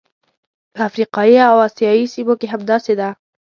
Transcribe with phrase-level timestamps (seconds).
[0.73, 3.09] په افریقایي او اسیايي سیمو کې همداسې ده.